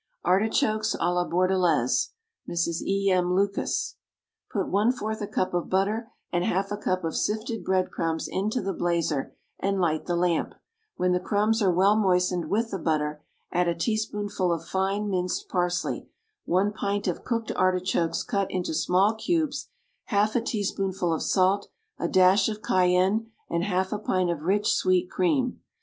=Artichokes 0.25 0.95
à 0.95 1.13
la 1.13 1.25
Bordelaise.= 1.25 2.09
(MRS. 2.49 2.81
E. 2.81 3.11
M. 3.11 3.35
LUCAS.) 3.35 3.97
Put 4.51 4.67
one 4.67 4.91
fourth 4.91 5.21
a 5.21 5.27
cup 5.27 5.53
of 5.53 5.69
butter 5.69 6.09
and 6.33 6.43
half 6.43 6.71
a 6.71 6.77
cup 6.77 7.03
of 7.03 7.15
sifted 7.15 7.63
bread 7.63 7.91
crumbs 7.91 8.27
into 8.27 8.63
the 8.63 8.73
blazer 8.73 9.35
and 9.59 9.79
light 9.79 10.07
the 10.07 10.15
lamp; 10.15 10.55
when 10.95 11.11
the 11.11 11.19
crumbs 11.19 11.61
are 11.61 11.71
well 11.71 11.95
moistened 11.95 12.49
with 12.49 12.71
the 12.71 12.79
butter, 12.79 13.23
add 13.51 13.67
a 13.67 13.75
teaspoonful 13.75 14.51
of 14.51 14.65
fine 14.65 15.07
minced 15.07 15.47
parsley, 15.49 16.09
one 16.45 16.73
pint 16.73 17.07
of 17.07 17.23
cooked 17.23 17.51
artichokes 17.55 18.23
cut 18.23 18.49
into 18.49 18.73
small 18.73 19.13
cubes, 19.13 19.69
half 20.05 20.35
a 20.35 20.41
teaspoonful 20.41 21.13
of 21.13 21.21
salt, 21.21 21.69
a 21.99 22.07
dash 22.07 22.49
of 22.49 22.63
cayenne 22.63 23.29
and 23.51 23.65
half 23.65 23.91
a 23.93 23.99
pint 23.99 24.31
of 24.31 24.41
rich, 24.41 24.73
sweet 24.73 25.11
cream. 25.11 25.61